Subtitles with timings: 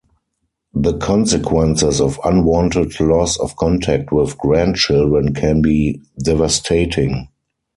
[0.73, 7.27] The consequences of unwanted loss of contact with grandchildren can be devastating.